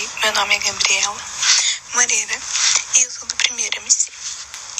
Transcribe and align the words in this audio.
Oi, 0.00 0.08
meu 0.22 0.32
nome 0.32 0.56
é 0.56 0.58
Gabriela 0.60 1.22
Moreira 1.92 2.40
e 2.96 3.02
eu 3.02 3.10
sou 3.10 3.28
do 3.28 3.36
primeiro 3.36 3.76
MC. 3.80 4.10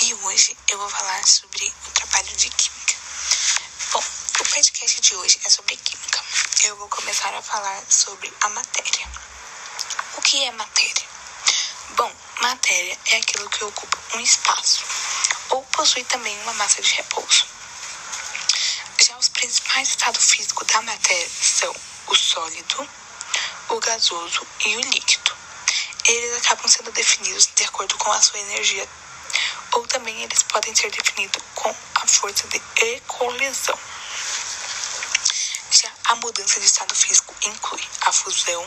E 0.00 0.14
hoje 0.14 0.56
eu 0.70 0.78
vou 0.78 0.88
falar 0.88 1.22
sobre 1.26 1.70
o 1.86 1.90
trabalho 1.90 2.36
de 2.36 2.48
química. 2.48 2.94
Bom, 3.92 3.98
o 3.98 4.44
podcast 4.46 4.98
de 5.02 5.14
hoje 5.16 5.38
é 5.44 5.50
sobre 5.50 5.76
química. 5.76 6.24
Eu 6.64 6.74
vou 6.78 6.88
começar 6.88 7.34
a 7.34 7.42
falar 7.42 7.82
sobre 7.90 8.32
a 8.40 8.48
matéria. 8.48 9.08
O 10.16 10.22
que 10.22 10.42
é 10.42 10.52
matéria? 10.52 11.06
Bom, 11.90 12.10
matéria 12.40 12.98
é 13.10 13.16
aquilo 13.16 13.50
que 13.50 13.62
ocupa 13.62 13.98
um 14.14 14.20
espaço 14.20 14.82
ou 15.50 15.62
possui 15.64 16.04
também 16.04 16.34
uma 16.44 16.54
massa 16.54 16.80
de 16.80 16.94
repouso. 16.94 17.44
Já 19.06 19.18
os 19.18 19.28
principais 19.28 19.90
estados 19.90 20.30
físicos 20.30 20.66
da 20.66 20.80
matéria 20.80 21.28
são 21.28 21.76
o 22.06 22.16
sólido, 22.16 22.88
o 23.70 23.80
gasoso 23.80 24.46
e 24.64 24.76
o 24.76 24.80
líquido. 24.80 25.32
Eles 26.04 26.38
acabam 26.38 26.66
sendo 26.66 26.90
definidos 26.92 27.48
de 27.54 27.64
acordo 27.64 27.96
com 27.98 28.10
a 28.10 28.20
sua 28.20 28.38
energia, 28.40 28.88
ou 29.72 29.86
também 29.86 30.22
eles 30.22 30.42
podem 30.42 30.74
ser 30.74 30.90
definidos 30.90 31.42
com 31.54 31.74
a 31.94 32.06
força 32.06 32.48
de 32.48 32.60
ecolisão. 32.96 33.78
Já 35.70 35.92
a 36.04 36.16
mudança 36.16 36.58
de 36.58 36.66
estado 36.66 36.94
físico 36.94 37.34
inclui 37.42 37.82
a 38.00 38.12
fusão, 38.12 38.66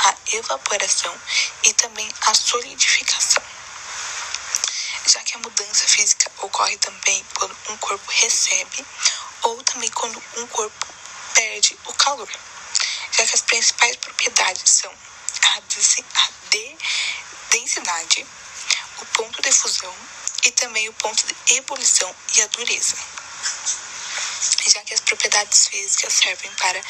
a 0.00 0.14
evaporação 0.36 1.14
e 1.62 1.72
também 1.74 2.08
a 2.26 2.34
solidificação. 2.34 3.42
Já 5.06 5.20
que 5.20 5.34
a 5.34 5.38
mudança 5.38 5.88
física 5.88 6.30
ocorre 6.42 6.76
também 6.76 7.24
quando 7.34 7.56
um 7.70 7.76
corpo 7.78 8.04
recebe 8.10 8.86
ou 9.42 9.62
também 9.62 9.90
quando 9.92 10.22
um 10.36 10.46
corpo 10.48 10.86
perde 11.34 11.78
o 11.86 11.94
calor 11.94 12.28
já 13.12 13.26
que 13.26 13.34
as 13.34 13.42
principais 13.42 13.96
propriedades 13.96 14.70
são 14.70 14.92
a, 15.42 15.60
de 16.50 16.76
densidade, 17.50 18.26
o 18.98 19.06
ponto 19.06 19.42
de 19.42 19.52
fusão 19.52 19.94
e 20.44 20.50
também 20.52 20.88
o 20.88 20.92
ponto 20.94 21.26
de 21.26 21.54
ebulição 21.54 22.14
e 22.34 22.42
a 22.42 22.46
dureza. 22.48 22.96
Já 24.66 24.80
que 24.84 24.94
as 24.94 25.00
propriedades 25.00 25.68
físicas 25.68 26.12
servem 26.14 26.50
para 26.52 26.80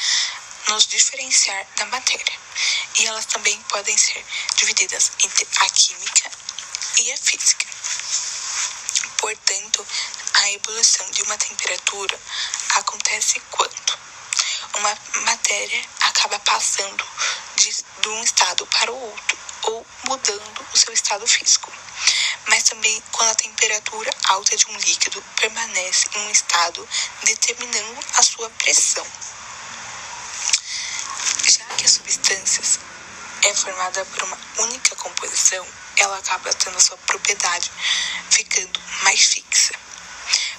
nos 0.69 0.87
diferenciar 0.87 1.67
da 1.75 1.85
matéria, 1.87 2.39
e 2.99 3.05
elas 3.07 3.25
também 3.25 3.59
podem 3.63 3.97
ser 3.97 4.25
divididas 4.55 5.11
entre 5.19 5.47
a 5.57 5.69
química 5.69 6.31
e 6.99 7.11
a 7.11 7.17
física. 7.17 7.67
Portanto, 9.17 9.85
a 10.33 10.51
ebulição 10.51 11.09
de 11.11 11.23
uma 11.23 11.37
temperatura 11.37 12.19
acontece 12.75 13.39
quando 13.51 14.02
uma 14.75 14.97
matéria 15.25 15.85
acaba 16.01 16.39
passando 16.39 17.05
de, 17.55 17.71
de 18.01 18.09
um 18.09 18.23
estado 18.23 18.65
para 18.67 18.91
o 18.91 18.95
outro 18.95 19.37
ou 19.63 19.85
mudando 20.07 20.67
o 20.73 20.77
seu 20.77 20.93
estado 20.93 21.25
físico. 21.27 21.71
Mas 22.47 22.63
também 22.63 23.01
quando 23.11 23.29
a 23.29 23.35
temperatura 23.35 24.11
alta 24.25 24.57
de 24.57 24.65
um 24.67 24.77
líquido 24.77 25.23
permanece 25.37 26.07
em 26.13 26.19
um 26.19 26.29
estado 26.31 26.87
determinando 27.23 27.99
a 28.15 28.23
sua 28.23 28.49
pressão. 28.49 29.05
Já 31.43 31.65
que 31.77 31.85
as 31.85 31.91
substâncias 31.91 32.79
é 33.43 33.53
formada 33.53 34.03
por 34.05 34.23
uma 34.23 34.37
única 34.59 34.95
composição, 34.95 35.65
ela 35.97 36.17
acaba 36.17 36.53
tendo 36.53 36.77
a 36.77 36.81
sua 36.81 36.97
propriedade 36.97 37.71
ficando 38.29 38.79
mais 39.03 39.21
fixa. 39.21 39.73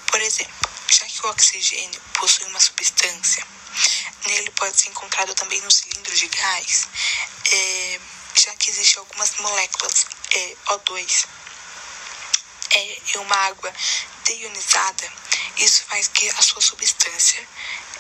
Por 0.07 0.21
exemplo, 0.21 0.71
já 0.91 1.07
que 1.07 1.27
o 1.27 1.31
oxigênio 1.31 2.01
possui 2.15 2.47
uma 2.47 2.61
substância 2.61 3.45
Nele 4.27 4.51
pode 4.53 4.81
ser 4.81 4.89
encontrado 4.89 5.35
também 5.35 5.61
no 5.61 5.71
cilindro 5.71 6.15
de 6.15 6.29
gás, 6.29 6.89
é, 7.53 8.01
já 8.35 8.55
que 8.57 8.71
existem 8.71 8.99
algumas 8.99 9.31
moléculas 9.39 10.07
é, 10.33 10.57
O2 10.67 11.27
é, 12.71 12.99
e 13.15 13.19
uma 13.19 13.37
água 13.37 13.73
deionizada. 14.25 15.13
Isso 15.59 15.85
faz 15.85 16.09
que 16.09 16.29
a 16.31 16.43
sua 16.43 16.61
substância 16.61 17.47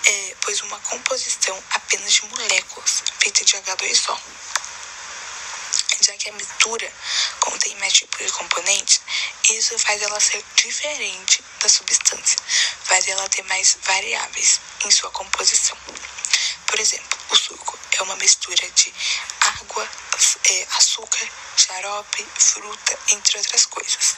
é, 0.07 0.37
pois 0.41 0.61
uma 0.63 0.79
composição 0.81 1.63
apenas 1.71 2.13
de 2.13 2.27
moléculas 2.27 3.03
feita 3.19 3.45
de 3.45 3.57
H2O. 3.57 4.19
Já 6.07 6.13
que 6.19 6.29
a 6.29 6.33
mistura 6.35 6.93
contém 7.41 7.75
mais 7.77 7.95
tipos 7.95 8.19
de 8.19 8.31
componentes, 8.31 9.01
isso 9.49 9.79
faz 9.79 10.03
ela 10.03 10.21
ser 10.21 10.45
diferente 10.55 11.43
da 11.61 11.67
substância, 11.67 12.39
faz 12.85 13.09
ela 13.09 13.27
ter 13.31 13.43
mais 13.45 13.79
variáveis 13.83 14.61
em 14.85 14.91
sua 14.91 15.11
composição. 15.13 15.79
Por 16.67 16.79
exemplo, 16.79 17.19
o 17.31 17.37
suco 17.37 17.79
é 17.93 18.03
uma 18.03 18.17
mistura 18.17 18.71
de 18.73 18.93
água, 19.41 19.89
é, 20.51 20.67
açúcar, 20.73 21.27
xarope, 21.57 22.27
fruta, 22.39 22.99
entre 23.09 23.39
outras 23.39 23.65
coisas. 23.65 24.17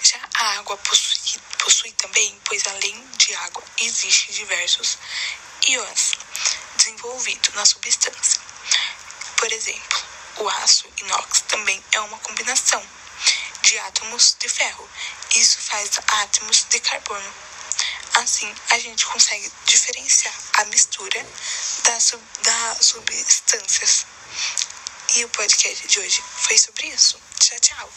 Já 0.00 0.20
a 0.34 0.58
água 0.58 0.76
possui, 0.76 1.40
possui 1.58 1.90
também, 1.94 2.40
pois 2.44 2.64
além 2.68 3.04
de 3.16 3.34
água, 3.34 3.64
existem 3.78 4.32
diversos 4.32 4.96
íons 5.66 6.12
desenvolvidos 6.76 7.52
na 7.54 7.66
substância. 7.66 8.40
Por 9.36 9.52
exemplo, 9.52 10.15
o 10.38 10.48
aço 10.48 10.86
inox 10.98 11.42
também 11.42 11.82
é 11.92 12.00
uma 12.00 12.18
combinação 12.18 12.82
de 13.62 13.78
átomos 13.78 14.36
de 14.38 14.48
ferro. 14.48 14.88
Isso 15.34 15.58
faz 15.58 15.98
átomos 16.06 16.66
de 16.68 16.80
carbono. 16.80 17.34
Assim, 18.14 18.52
a 18.70 18.78
gente 18.78 19.04
consegue 19.06 19.52
diferenciar 19.66 20.34
a 20.54 20.64
mistura 20.66 21.26
das, 21.84 22.14
das 22.42 22.86
substâncias. 22.86 24.06
E 25.16 25.24
o 25.24 25.28
podcast 25.30 25.86
de 25.86 25.98
hoje 26.00 26.22
foi 26.38 26.58
sobre 26.58 26.88
isso. 26.88 27.20
Tchau, 27.40 27.60
tchau. 27.60 27.92